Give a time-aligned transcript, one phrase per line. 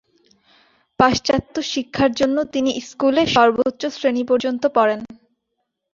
[0.99, 4.99] পাশ্চাত্য শিক্ষার জন্য তিনি স্কুলে সর্বোচ্চ শ্রেণি পর্যন্ত পড়েন।